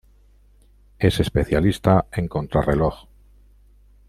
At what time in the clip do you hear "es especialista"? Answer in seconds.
0.97-2.07